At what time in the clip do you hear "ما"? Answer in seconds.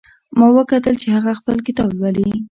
0.37-0.47